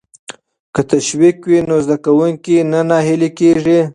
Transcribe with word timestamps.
که 0.73 0.81
تشویق 0.91 1.37
وي 1.49 1.59
نو 1.69 1.75
زده 1.85 1.97
کوونکی 2.05 2.55
نه 2.71 2.79
ناهیلی 2.89 3.29
کیږي. 3.37 3.79